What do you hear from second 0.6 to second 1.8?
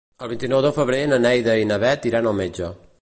de febrer na Neida i na